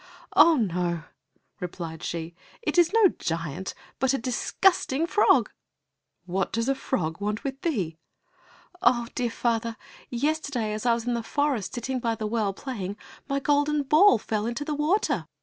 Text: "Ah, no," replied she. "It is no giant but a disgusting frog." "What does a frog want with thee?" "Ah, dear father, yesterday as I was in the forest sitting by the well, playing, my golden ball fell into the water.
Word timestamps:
"Ah, 0.35 0.55
no," 0.55 1.03
replied 1.59 2.01
she. 2.01 2.33
"It 2.63 2.79
is 2.79 2.91
no 2.91 3.09
giant 3.19 3.75
but 3.99 4.15
a 4.15 4.17
disgusting 4.17 5.05
frog." 5.05 5.51
"What 6.25 6.51
does 6.51 6.67
a 6.67 6.73
frog 6.73 7.21
want 7.21 7.43
with 7.43 7.61
thee?" 7.61 7.99
"Ah, 8.81 9.09
dear 9.13 9.29
father, 9.29 9.77
yesterday 10.09 10.73
as 10.73 10.87
I 10.87 10.95
was 10.95 11.05
in 11.05 11.13
the 11.13 11.21
forest 11.21 11.75
sitting 11.75 11.99
by 11.99 12.15
the 12.15 12.25
well, 12.25 12.51
playing, 12.51 12.97
my 13.29 13.39
golden 13.39 13.83
ball 13.83 14.17
fell 14.17 14.47
into 14.47 14.65
the 14.65 14.73
water. 14.73 15.27